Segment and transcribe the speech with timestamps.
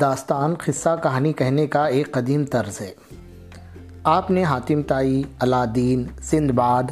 [0.00, 2.90] داستان، قصہ، کہانی کہنے کا ایک قدیم طرز ہے۔
[4.04, 6.82] آپ نے حاتم تائی علادین سندھ باد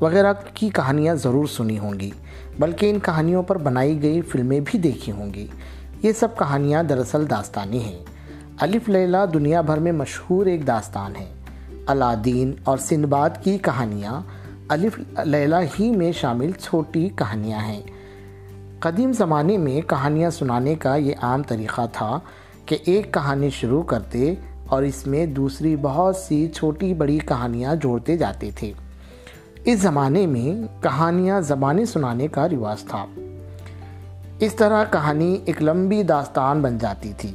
[0.00, 2.10] وغیرہ کی کہانیاں ضرور سنی ہوں گی،
[2.58, 5.46] بلکہ ان کہانیوں پر بنائی گئی فلمیں بھی دیکھی ہوں گی۔
[6.02, 7.98] یہ سب کہانیاں دراصل داستانی ہیں۔
[8.60, 11.34] الف لیلہ دنیا بھر میں مشہور ایک داستان ہے۔
[11.86, 14.20] علادین اور سندھ باد کی کہانیاں
[14.68, 17.82] الف لیلہ ہی میں شامل چھوٹی کہانیاں ہیں۔
[18.80, 22.20] قدیم زمانے میں کہانیاں سنانے کا یہ عام طریقہ تھا
[22.72, 24.34] کہ ایک کہانی شروع کرتے
[24.66, 28.72] اور اس میں دوسری بہت سی چھوٹی بڑی کہانیاں جوڑتے جاتے تھے۔
[29.64, 33.06] اس زمانے میں کہانیاں زبانیں سنانے کا رواج تھا۔
[34.38, 37.32] اس طرح کہانی ایک لمبی داستان بن جاتی تھی۔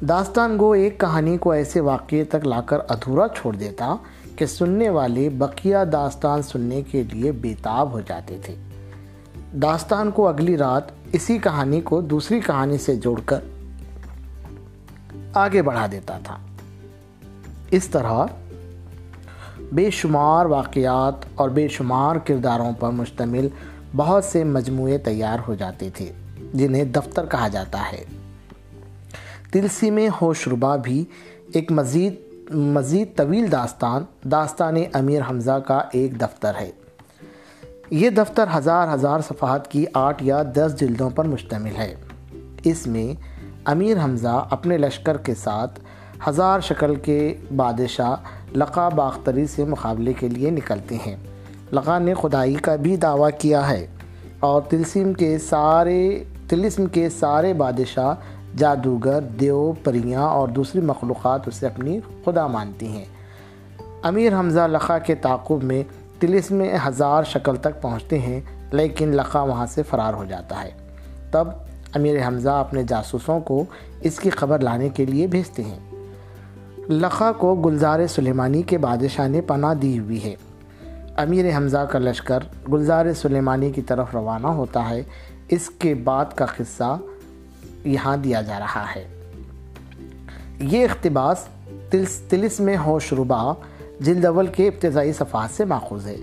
[0.00, 3.96] داستان گو ایک کہانی کو ایسے واقعے تک لا کر ادھورا چھوڑ دیتا
[4.36, 8.54] کہ سننے والے بقیہ داستان سننے کے لیے بیتاب ہو جاتے تھے۔
[9.52, 13.40] داستان کو اگلی رات اسی کہانی کو دوسری کہانی سے جوڑ کر
[15.34, 16.38] آگے بڑھا دیتا تھا۔
[17.70, 18.26] اس طرح
[19.72, 23.48] بے شمار واقعات اور بے شمار کرداروں پر مشتمل
[23.96, 26.12] بہت سے مجموعے تیار ہو جاتے تھے،
[26.54, 28.04] جنہیں دفتر کہا جاتا ہے۔
[29.52, 31.04] تلسی میں ہوش ربا بھی
[31.52, 32.14] ایک مزید
[32.54, 36.70] مزید طویل داستان داستان امیر حمزہ کا ایک دفتر ہے۔
[37.90, 41.94] یہ دفتر ہزار ہزار صفحات کی آٹھ یا دس جلدوں پر مشتمل ہے۔
[42.64, 43.20] اس میں
[43.64, 45.80] امیر حمزہ اپنے لشکر کے ساتھ
[46.28, 48.14] ہزار شکل کے بادشاہ
[48.56, 51.16] لقا باختری سے مقابلے کے لیے نکلتے ہیں۔
[51.72, 53.86] لقا نے خدائی کا بھی دعویٰ کیا ہے
[54.40, 58.14] اور تلسم کے سارے تلسم کے سارے بادشاہ
[58.56, 63.04] جادوگر دیو پریاں اور دوسری مخلوقات اسے اپنی خدا مانتی ہیں۔
[64.02, 65.82] امیر حمزہ لقا کے تعقب میں
[66.20, 68.40] تلسم میں ہزار شکل تک پہنچتے ہیں،
[68.72, 70.70] لیکن لقا وہاں سے فرار ہو جاتا ہے۔
[71.30, 71.48] تب
[71.94, 73.64] امیر حمزہ اپنے جاسوسوں کو
[74.00, 75.78] اس کی خبر لانے کے لیے بھیجتے ہیں۔
[76.88, 80.34] لقا کو گلزار سلیمانی کے بادشاہ نے پناہ دی ہوئی ہے۔
[81.16, 82.38] امیر حمزہ کا لشکر
[82.72, 85.02] گلزار سلیمانی کی طرف روانہ ہوتا ہے۔
[85.48, 86.98] اس کے بعد کا قصہ
[87.84, 89.08] یہاں دیا جا رہا ہے۔
[90.58, 91.48] یہ اقتباس
[92.28, 93.52] تلس میں ہوش ربا
[94.00, 96.16] جلد اول کے ابتدائی صفحات سے ماخوذ ہے۔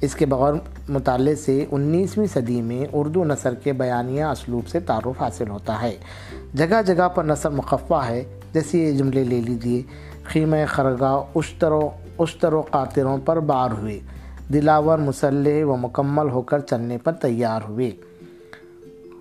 [0.00, 0.52] اس کے بغیر
[0.88, 5.96] مطالعے سے انیسویں صدی میں اردو نثر کے بیانیہ اسلوب سے تعارف حاصل ہوتا ہے۔
[6.54, 9.82] جگہ جگہ پر نثر مخفہ ہے۔ جیسے یہ جملے لے لیجیے
[10.24, 14.00] خیمہ خرگاہ اشتر و اشتر و قاطروں پر بار ہوئے۔
[14.52, 17.90] دلاور مسلح و مکمل ہو کر چلنے پر تیار ہوئے۔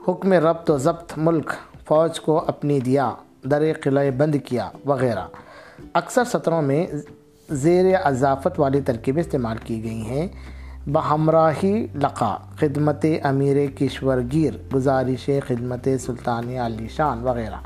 [0.07, 1.51] حکم ربط و ضبط ملک،
[1.88, 3.11] فوج کو اپنی دیا،
[3.51, 5.27] در قلعہ بند کیا، وغیرہ۔
[5.94, 6.88] اکثر سطروں میں
[7.51, 10.28] زیر اضافت والی ترکیبیں استعمال کی گئی ہیں۔
[10.85, 17.59] بہمراہی لقا، خدمت امیر کشور گیر گزارش خدمت سلطان علی شان وغیرہ۔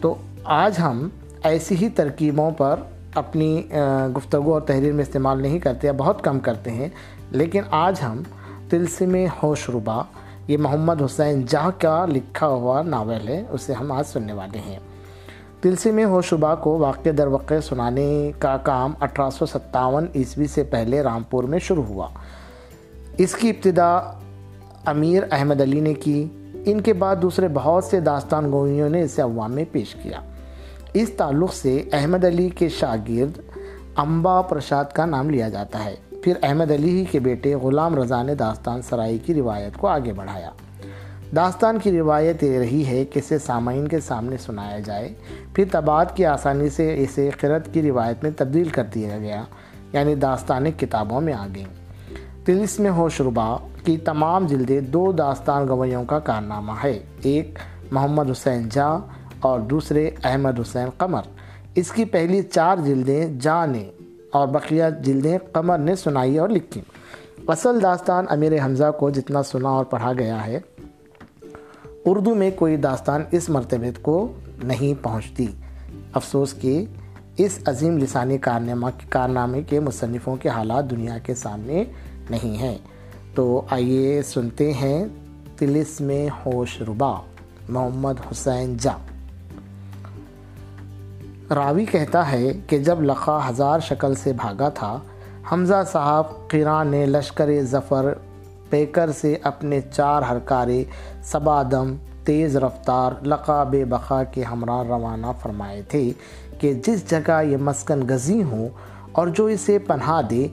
[0.00, 0.14] تو
[0.44, 1.08] آج ہم
[1.44, 2.80] ایسی ہی ترکیبوں پر
[3.14, 3.62] اپنی
[4.16, 6.88] گفتگو اور تحریر میں استعمال نہیں کرتے یا بہت کم کرتے ہیں،
[7.30, 8.22] لیکن آج ہم
[8.68, 10.00] تلسم ہوش ربا
[10.48, 14.78] یہ محمد حسین جاہ کا لکھا ہوا ناول ہے، اسے ہم آج سننے والے ہیں۔
[15.62, 20.62] تلسم ہوش ربا کو واقع در واقع سنانے کا کام اٹھارہ سو ستاون عیسوی سے
[20.62, 22.08] پہلے رامپور میں شروع ہوا۔
[23.18, 23.96] اس کی ابتدا
[24.86, 26.28] امیر احمد علی نے کی۔
[26.64, 30.20] ان کے بعد دوسرے بہت سے داستان گوئیوں نے اسے عوام میں پیش کیا۔
[30.92, 33.40] اس تعلق سے احمد علی کے شاگرد
[33.94, 38.22] امبا پرشاد کا نام لیا جاتا ہے۔ پھر احمد علی ہی کے بیٹے غلام رضا
[38.22, 40.50] نے داستان سرائی کی روایت کو آگے بڑھایا۔
[41.36, 45.08] داستان کی روایت یہ رہی ہے کہ اسے سامعین کے سامنے سنایا جائے،
[45.54, 49.42] پھر تباد کی آسانی سے اسے قرت کی روایت میں تبدیل کر دیا گیا
[49.92, 51.66] یعنی داستان کتابوں میں آ گئیں
[52.44, 57.58] تلس میں ہوش ربا کی تمام جلدیں دو داستان گویوں کا کارنامہ ہے، ایک
[57.90, 58.88] محمد حسین جا
[59.40, 61.22] اور دوسرے احمد حسین قمر۔
[61.74, 63.90] اس کی پہلی چار جلدیں جا نے
[64.30, 66.80] اور بقیہ جلدیں قمر نے سنائی اور لکھی۔
[67.48, 70.58] اصل داستان امیر حمزہ کو جتنا سنا اور پڑھا گیا ہے
[72.04, 74.32] اردو میں کوئی داستان اس مرتبہ کو
[74.64, 75.46] نہیں پہنچتی۔
[76.12, 76.84] افسوس کہ
[77.36, 81.84] اس عظیم لسانی کارنامہ کارنامے کے مصنفوں کے حالات دنیا کے سامنے
[82.30, 82.78] نہیں ہیں۔
[83.34, 85.04] تو آئیے سنتے ہیں
[85.56, 87.20] تلس میں ہوش ربا،
[87.68, 88.92] محمد حسین جا۔
[91.54, 94.98] راوی کہتا ہے کہ جب لقا ہزار شکل سے بھاگا تھا،
[95.52, 98.14] حمزہ صاحب قیران نے لشکر ظفر
[98.72, 100.84] پیکر سے اپنے چار ہرکارے
[101.22, 106.12] سبادم تیز رفتار لقا بے بقا کے ہمراہ روانہ فرمائے تھے
[106.58, 108.68] کہ جس جگہ یہ مسکن گزی ہوں
[109.12, 110.46] اور جو اسے پناہ دے،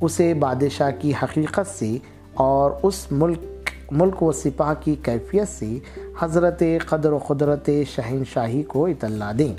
[0.00, 1.98] اسے بادشاہ کی حقیقت سے
[2.34, 5.78] اور اس ملک ملک و سپاہ کی کیفیت سے
[6.20, 9.52] حضرت قدر و قدرت شہنشاہی کو اطلاع دیں۔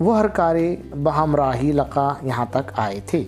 [0.00, 3.24] وہ ہر کارے بہمراہی لقا یہاں تک آئے تھے۔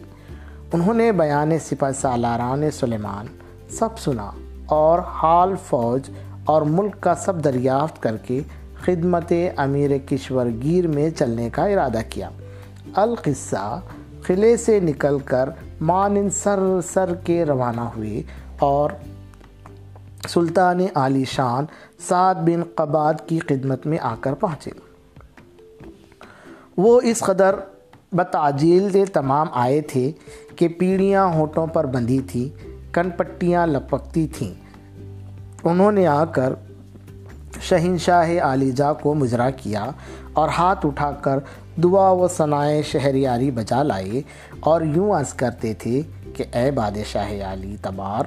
[0.73, 3.27] انہوں نے بیان سپہ سالاران سلیمان
[3.71, 4.31] سب سنا
[4.67, 6.11] اور حال فوج
[6.45, 8.41] اور ملک کا سب دریافت کر کے
[8.81, 12.31] خدمت امیر کشور گیر میں چلنے کا ارادہ کیا۔
[12.95, 13.81] القصہ
[14.27, 16.59] قلعے سے نکل کر مانند سر
[16.93, 18.23] سر کے روانہ ہوئے
[18.59, 18.91] اور
[20.29, 21.65] سلطان عالی شان
[22.09, 24.71] سعد بن قباد کی خدمت میں آ کر پہنچے۔
[26.77, 27.55] وہ اس قدر
[28.13, 30.13] بتعجیل سے تمام آئے تھے
[30.57, 32.49] کہ پیڑیاں ہونٹوں پر بندھی تھی۔
[32.97, 34.55] کن پٹیاں لپکتی تھیں۔
[35.65, 36.53] انہوں نے آ کر
[37.61, 39.91] شہنشاہ عالی جا کو مجرا کیا
[40.33, 41.39] اور ہاتھ اٹھا کر
[41.83, 44.23] دعا و ثنائے شہریاری بجا لائے
[44.61, 46.03] اور یوں عرض کرتے تھے
[46.35, 48.25] کہ اے بادشاہ علی تبار،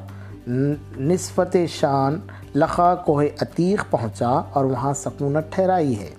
[0.98, 2.19] نصفت شان
[2.56, 6.10] لخا کوہ عتیق پہنچا اور وہاں سکونت ٹھہرائی ہے۔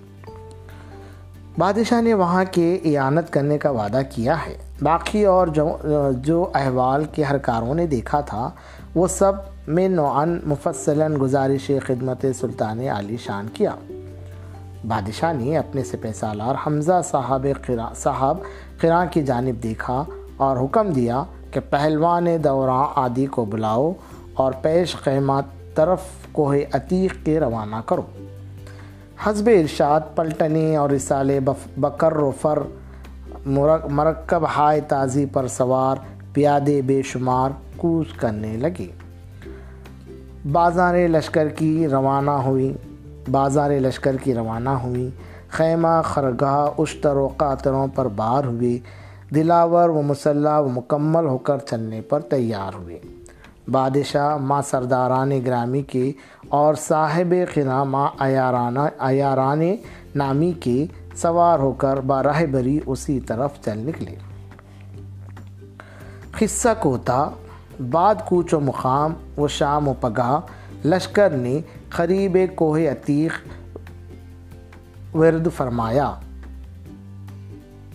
[1.59, 5.77] بادشاہ نے وہاں کے اعانت کرنے کا وعدہ کیا ہے۔ باقی اور جو
[6.13, 8.51] جو احوال کے ہر کاروں نے دیکھا تھا،
[8.95, 9.33] وہ سب
[9.67, 13.71] میں نوعن مفصلاً گزارش خدمت سلطان علی شان کیا۔
[14.89, 17.47] بادشاہ نے اپنے سپہ سالار حمزہ صاحب
[17.97, 18.39] صاحب
[18.81, 20.05] قراں کی جانب دیکھا
[20.37, 23.93] اور حکم دیا کہ پہلوان دوراں عادی کو بلاؤ
[24.35, 25.45] اور پیش قیمات
[25.75, 26.01] طرف
[26.33, 28.03] کوہ عتیق کے روانہ کرو۔
[29.23, 31.41] حزب ارشاد پلٹنے اور رسالے
[31.77, 32.59] بکر و فر
[33.47, 35.97] مرکب ہائے تازی پر سوار
[36.33, 38.87] پیادے بے شمار کوچ کرنے لگے
[40.53, 42.73] بازار لشکر کی روانہ ہوئی۔
[43.31, 45.11] بازار لشکر کی روانہ ہوئی۔
[45.49, 48.79] خیمہ، خرگاہ، اشتر و قاتروں پر بار ہوئے۔
[49.35, 52.99] دلاور و مسلح و مکمل ہو کر چلنے پر تیار ہوئے۔
[53.71, 56.13] بادشاہ، ماں سرداران گرامی کے
[56.49, 59.63] اور صاحب خنا ماں ایارانہ ایاران
[60.15, 60.87] نامی کے
[61.17, 64.15] سوار ہو کر باراہ بری اسی طرف چل نکلے۔
[66.39, 67.29] قصہ کوتا،
[67.91, 70.41] بعد کوچ و مقام و شام و پگاہ
[70.87, 73.33] لشکر نے قریب کوہ عتیق
[75.17, 76.15] ورد فرمایا،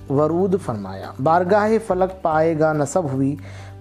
[0.10, 3.36] ورود فرمایا۔ بارگاہ فلک پائے گا نصب ہوئی،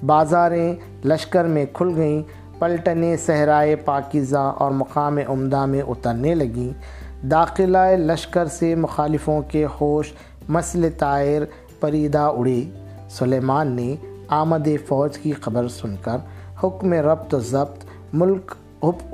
[0.06, 2.22] بازاریں لشکر میں کھل گئیں،
[2.58, 10.12] پلٹنے، صحرائے پاکیزہ اور مقام عمدہ میں اترنے لگیں۔ داخلہ لشکر سے مخالفوں کے ہوش
[10.48, 11.42] مسل طائر
[11.80, 12.64] پریدہ اڑے
[13.10, 13.94] سلیمان نے
[14.28, 16.16] آمد فوج کی خبر سن کر
[16.64, 18.54] حکم ربط و ضبط ملک،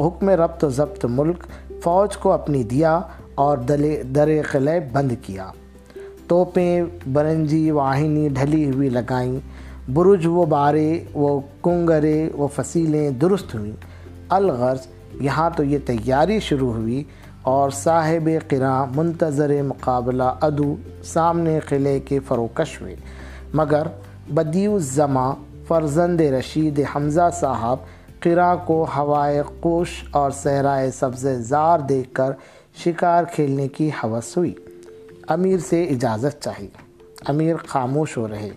[0.00, 1.44] حکم ربط و ضبط ملک
[1.82, 3.00] فوج کو اپنی دیا
[3.34, 5.50] اور دلے در قلعہ بند کیا۔
[6.26, 6.82] توپیں
[7.12, 9.38] برنجی واہنی ڈھلی ہوئی لگائیں۔
[9.90, 13.72] برج و بارے و کنگرے و فصیلیں درست ہوئیں۔
[14.28, 14.86] الغرض،
[15.20, 17.04] یہاں تو یہ تیاری شروع ہوئی
[17.42, 22.96] اور صاحب قراء منتظر مقابلہ ادو سامنے قلعے کے فروکش ہوئے
[23.54, 23.86] مگر
[24.34, 25.32] بدیو الزماں
[25.68, 27.76] فرزند رشید حمزہ صاحب
[28.20, 32.30] قرا کو ہوائے کوش اور صحرائے سبز زار دیکھ کر
[32.84, 34.54] شکار کھیلنے کی حوث ہوئی۔
[35.28, 36.66] امیر سے اجازت چاہی۔
[37.28, 38.50] امیر خاموش ہو رہے۔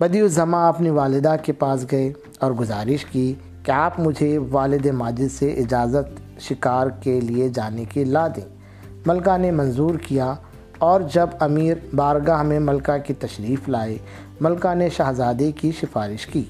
[0.00, 5.32] بدی الزماں اپنی والدہ کے پاس گئے اور گزارش کی کہ آپ مجھے والد ماجد
[5.32, 8.54] سے اجازت شکار کے لیے جانے کی لا دیں
[9.06, 10.34] ملکہ نے منظور کیا
[10.78, 13.98] اور جب امیر بارگاہ میں ملکہ کی تشریف لائے،
[14.40, 16.44] ملکہ نے شہزادے کی سفارش کی۔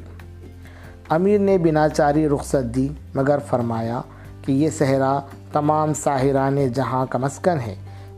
[1.09, 4.01] امیر نے بنا چاری رخصت دی، مگر فرمایا
[4.43, 5.21] کہ یہ صحرا
[5.53, 7.75] تمام ساحران جہاں کا مسکن ہے،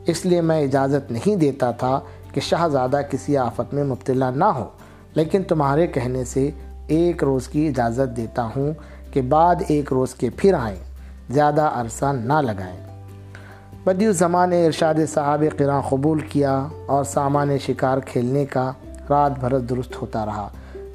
[0.06, 2.00] اس لیے میں اجازت نہیں دیتا تھا
[2.32, 4.64] کہ شہزادہ کسی آفت میں مبتلا نہ ہو۔
[5.14, 6.50] لیکن تمہارے کہنے سے
[6.86, 8.72] ایک روز کی اجازت دیتا ہوں
[9.12, 10.95] کہ بعد ایک روز کے پھر آئیں۔
[11.30, 12.80] زیادہ عرصہ نہ لگائیں۔
[13.84, 18.72] بدی الزمان نے ارشاد صاحب قرآن قبول کیا اور سامان شکار کھیلنے کا
[19.10, 20.48] رات بھر درست ہوتا رہا،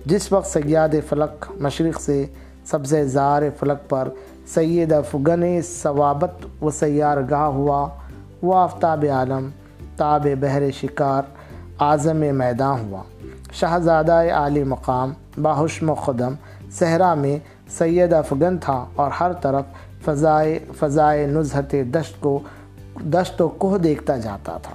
[0.06, 2.26] جس وقت سیاد فلک مشرق سے
[2.66, 4.10] سبز زار فلک پر
[4.48, 7.88] سید افغن ثوابت و سیار گاہ ہوا،
[8.42, 9.50] وہ آفتاب عالم،
[9.96, 11.24] تاب بحر شکار،
[11.80, 13.04] اعظم میدان ہوا۔
[13.54, 16.34] شہزادہ عالی مقام، باہشم و خدم،
[16.72, 17.38] صحرا میں
[17.70, 19.64] سید افغن تھا اور ہر طرف
[20.06, 22.40] فضائے فضائے نظہت دشت کو
[23.02, 24.74] دشت و کوہ دیکھتا جاتا تھا۔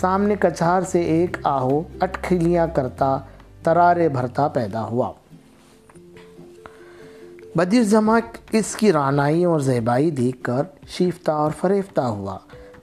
[0.00, 3.18] سامنے کچھار سے ایک آہو اٹکھلیاں کرتا
[3.62, 5.12] ترارے بھرتا پیدا ہوا۔
[7.56, 8.20] بدیر زماں
[8.52, 12.38] اس کی رانائی اور زیبائی دیکھ کر شیفتہ اور فریفتہ ہوا۔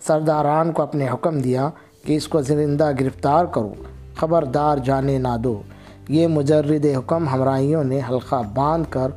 [0.08, 1.70] سرداران کو اپنے حکم دیا
[2.06, 3.74] کہ اس کو زندہ گرفتار کرو۔
[4.16, 5.62] خبردار جانے نہ دو۔
[6.10, 9.08] یہ مجرد حکم ہمراہیوں نے حلقہ باندھ کر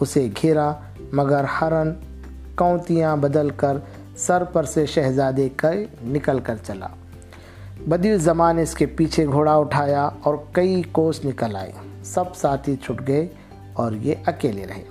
[0.00, 0.72] اسے گھیرا۔
[1.14, 1.92] مگر ہرن
[2.56, 3.76] کونتیاں بدل کر
[4.16, 5.70] سر پر سے شہزادے کا
[6.02, 6.86] نکل کر چلا۔
[7.86, 11.72] بدی زمان نے اس کے پیچھے گھوڑا اٹھایا اور کئی کوس نکل آئے۔
[12.04, 13.26] سب ساتھی چھٹ گئے
[13.72, 14.82] اور یہ اکیلے رہے۔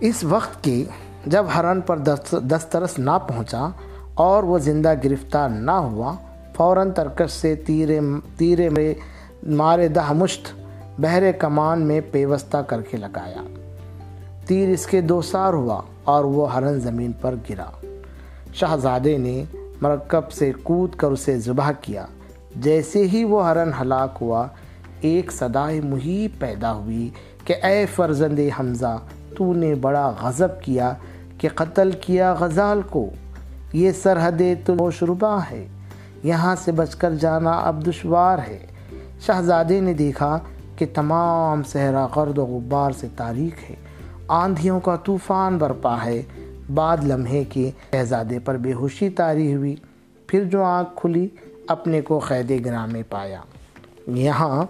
[0.00, 0.84] اس وقت کی
[1.26, 1.98] جب ہرن پر
[2.40, 3.68] دسترس نہ پہنچا
[4.14, 6.14] اور وہ زندہ گرفتار نہ ہوا،
[6.56, 8.00] فوراً ترکش سے تیرے
[8.36, 8.94] تیرے میں
[9.42, 10.48] مارے دہ مشت
[10.98, 13.42] بحر کمان میں پیوستہ کر کے لگایا۔
[14.50, 17.64] تیر اس کے دو سار ہوا اور وہ ہرن زمین پر گرا۔
[18.52, 19.44] شہزادے نے
[19.80, 22.06] مرکب سے کود کر اسے ذبح کیا۔
[22.56, 24.46] جیسے ہی وہ ہرن ہلاک ہوا،
[25.00, 27.10] ایک صدائے محیب پیدا ہوئی
[27.44, 28.98] کہ اے فرزند حمزہ،
[29.38, 30.92] تو نے بڑا غضب کیا
[31.38, 33.10] کہ قتل کیا غزال کو۔
[33.72, 35.66] یہ سرحد تو شربا ہے،
[36.22, 38.66] یہاں سے بچ کر جانا اب دشوار ہے۔
[39.20, 40.38] شہزادے نے دیکھا
[40.76, 43.89] کہ تمام صحرا غرد و غبار سے تاریخ ہے۔
[44.30, 46.22] آندھیوں کا طوفان برپا ہے۔
[46.74, 49.76] بعد لمحے کے شہزادے پر بے ہوشی تاری ہوئی۔
[50.26, 51.28] پھر جو آنکھ کھلی،
[51.68, 53.40] اپنے کو قید گراں میں پایا۔
[54.06, 54.64] یہاں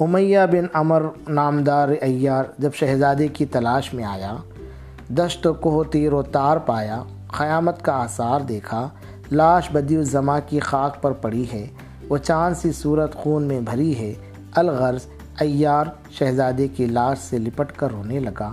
[0.00, 4.36] امیہ بن عمر نامدار ایار جب شہزادے کی تلاش میں آیا،
[5.08, 7.02] دشت و تیر و تار پایا،
[7.38, 8.88] قیامت کا آثار دیکھا،
[9.32, 11.66] لاش بدی الزما کی خاک پر پڑی ہے،
[12.08, 14.14] وہ چاند سی صورت خون میں بھری ہے،
[14.54, 15.06] الغرض
[15.38, 18.52] ایار شہزادے کی لاش سے لپٹ کر رونے لگا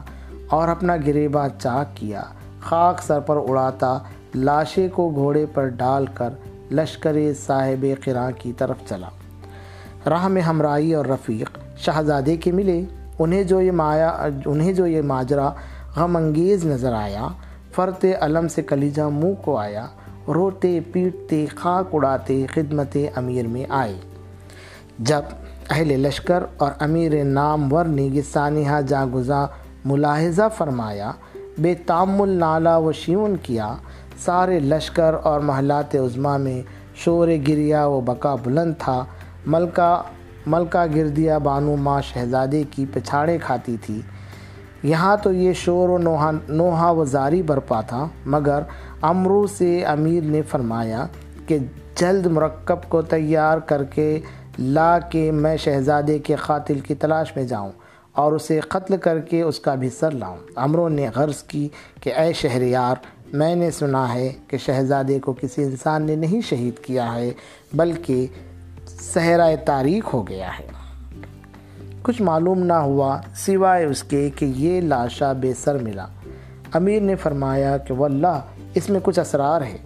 [0.50, 2.24] اور اپنا گریباں چاک کیا۔
[2.60, 4.00] خاک سر پر اڑاتا
[4.36, 6.30] لاشے کو گھوڑے پر ڈال کر
[6.72, 9.10] لشکر صاحب قراں کی طرف چلا۔
[10.10, 12.82] راہ میں ہمراہی اور رفیق شہزادے کے ملے۔
[13.20, 15.52] انہیں جو یہ مایا، انہیں جو یہ ماجرا
[15.96, 17.28] غم انگیز نظر آیا۔
[17.76, 19.86] فرت علم سے کلیجہ منہ کو آیا۔
[20.28, 24.00] روتے، پیٹتے، خاک اڑاتے، خدمت امیر میں آئے۔
[25.00, 25.22] جب
[25.70, 29.48] اہل لشکر اور امیر نام ور نے یہ سانحہ جاگزاں
[29.86, 31.12] ملاحظہ فرمایا،
[31.58, 33.74] بے تعمل نالا و شیون کیا،
[34.26, 36.62] سارے لشکر اور محلات عظما میں
[36.96, 39.06] شور گریا و بکا بلند تھا۔
[39.46, 40.02] ملکہ
[40.46, 44.02] ملکہ گردیا بانو ماں شہزادے کی پچھاڑے کھاتی تھی۔
[44.84, 48.62] یہاں تو یہ شور و نوحا نوحا و زاری برپا تھا، مگر
[49.02, 51.06] امرو سے امیر نے فرمایا
[51.48, 51.58] کہ
[51.96, 54.20] جلد مرکب کو تیار کر کے
[54.60, 57.72] لا کے میں شہزادے کے قاتل کی تلاش میں جاؤں
[58.12, 61.70] اور اسے قتل کر کے اس کا بھی سر لاؤں۔ امرو نے غرض کی
[62.02, 62.96] کہ اے شہریار،
[63.34, 67.32] میں نے سنا ہے کہ شہزادے کو کسی انسان نے نہیں شہید کیا ہے،
[67.74, 68.28] بلکہ
[69.00, 70.68] صحرائے تاریخ ہو گیا ہے۔
[72.02, 76.06] کچھ معلوم نہ ہوا سوائے اس کے کہ یہ لاشا بے سر ملا۔
[76.74, 78.42] امیر نے فرمایا کہ واللہ،
[78.74, 79.78] اس میں کچھ اسرار ہے۔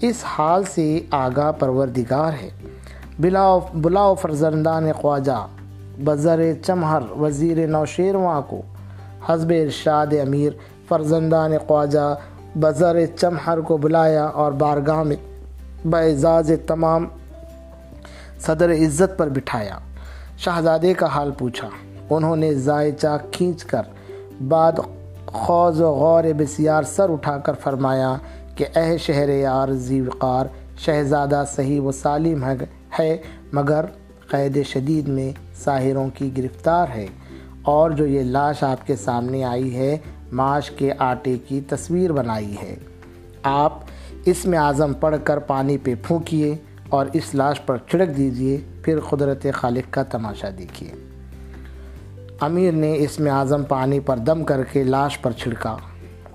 [0.00, 2.50] اس حال سے آگاہ پروردگار ہے۔
[3.20, 5.46] بلاؤ بلاؤ فرزندان خواجہ،
[6.04, 8.62] بزر چمہر وزیر نوشیرواں کو۔
[9.26, 10.52] حزب ارشاد امیر
[10.88, 12.14] فرزندان خواجہ،
[12.54, 15.16] بزر چمہر کو بلایا اور بارگاہ میں
[15.86, 17.06] بعزاز تمام
[18.40, 19.78] صدر عزت پر بٹھایا۔
[20.38, 21.68] شہزادے کا حال پوچھا۔
[22.10, 23.82] انہوں نے زائچہ کھینچ کر
[24.48, 24.72] بعد
[25.26, 28.16] خوض و غور بسیار سر اٹھا کر فرمایا
[28.54, 30.46] کہ اے شہر یار وقار،
[30.78, 32.54] شہزادہ صحیح و سالم ہے۔
[32.98, 33.16] ہے،
[33.52, 33.84] مگر
[34.28, 37.06] قید شدید میں ساحروں کی گرفتار ہے۔
[37.62, 39.98] اور جو یہ لاش آپ کے سامنے آئی ہے،
[40.32, 42.76] معاش کے آٹے کی تصویر بنائی ہے۔
[43.42, 43.78] آپ
[44.24, 46.56] اس میں اعظم پڑھ کر پانی پہ پھونکیے
[46.88, 50.92] اور اس لاش پر چھڑک دیجیے پھر قدرت خالق کا تماشا دیکھیے۔
[52.40, 55.76] امیر نے اس میں اعظم پانی پر دم کر کے لاش پر چھڑکا۔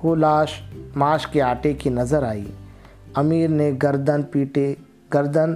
[0.04, 0.62] وہ لاش
[0.96, 2.46] ماش کے آٹے کی نظر آئی۔
[3.14, 4.74] امیر نے گردن پیٹے،
[5.14, 5.56] گردن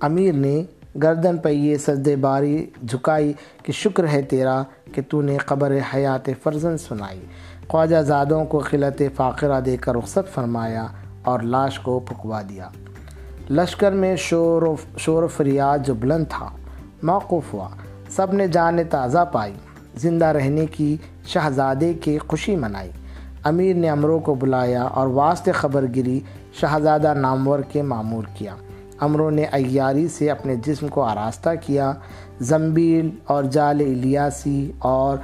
[0.00, 0.62] امیر نے
[1.02, 4.62] گردن پہ یہ سجدے باری جھکائی کہ شکر ہے تیرا
[4.94, 7.20] کہ تو نے قبر حیات فرزن سنائی۔
[7.68, 10.86] خواجہ زادوں کو خلط فاقرہ دے کر رخصت فرمایا
[11.22, 12.68] اور لاش کو پھکوا دیا۔
[13.50, 16.48] لشکر میں شور و شور و فریاد جو بلند تھا
[17.02, 17.68] موقف ہوا۔
[18.08, 19.54] سب نے جان تازہ پائی۔
[19.96, 22.90] زندہ رہنے کی شہزادے کی خوشی منائی۔
[23.44, 26.20] امیر نے امروں کو بلایا اور واسط خبر گری
[26.52, 28.54] شہزادہ نامور کے معمور کیا۔
[29.00, 31.92] امروں نے ایاری سے اپنے جسم کو آراستہ کیا۔
[32.40, 35.18] زمبیل اور جال الیاسی اور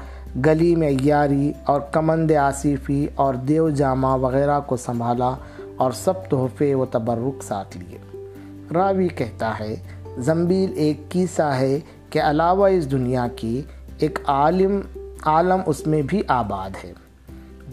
[0.46, 5.34] گلی میں ایاری اور کمند آصفی اور دیو جامہ وغیرہ کو سنبھالا
[5.76, 7.98] اور سب تحفے و تبرک ساتھ لیے۔
[8.74, 9.76] راوی کہتا ہے،
[10.18, 11.80] زمبیل ایک کیسہ ہے
[12.10, 13.62] کہ علاوہ اس دنیا کی
[13.98, 14.80] ایک عالم
[15.22, 16.92] عالم اس میں بھی آباد ہے۔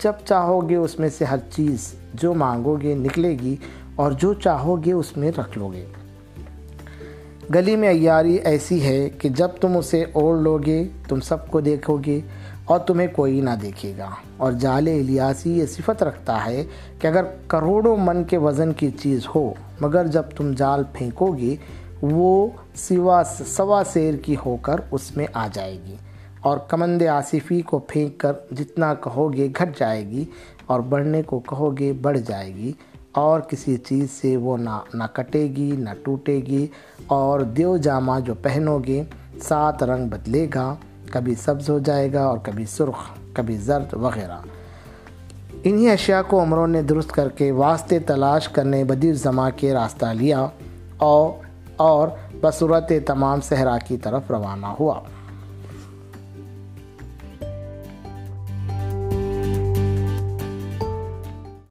[0.04, 3.56] جب چاہو گے اس میں سے ہر چیز جو مانگو گے نکلے گی
[3.96, 5.86] اور جو چاہو گے اس میں رکھ لو گے۔
[7.56, 11.62] گلی میں عیاری ایسی ہے کہ جب تم اسے اوڑھ لو گے، تم سب کو
[11.62, 12.22] دیکھو گے
[12.66, 16.64] اور تمہیں کوئی نہ دیکھے گا۔ اور جال الیاسی یہ صفت رکھتا ہے
[17.00, 21.56] کہ اگر کروڑوں من کے وزن کی چیز ہو، مگر جب تم جال پھینکو گے،
[22.02, 25.96] وہ سوا سوا سیر کی ہو کر اس میں آ جائے گی۔
[26.42, 30.26] اور کمند آصفی کو پھینک کر جتنا کہو گے گھٹ جائے گی،
[30.66, 32.72] اور بڑھنے کو کہو گے بڑھ جائے گی۔
[33.14, 36.66] اور کسی چیز سے وہ نہ نہ کٹے گی، نہ ٹوٹے گی
[37.08, 39.04] اور دیو جامہ جو پہنو گے
[39.42, 40.74] سات رنگ بدلے گا،
[41.12, 44.40] کبھی سبز ہو جائے گا اور کبھی سرخ، کبھی زرد وغیرہ۔
[45.64, 50.06] انہی اشیاء کو عمروں نے درست کر کے واسطے تلاش کرنے بدی زماں کے راستہ
[50.14, 50.48] لیا،
[50.98, 51.30] اور
[51.76, 52.08] اور
[52.42, 55.00] بصورت تمام صحرا کی طرف روانہ ہوا۔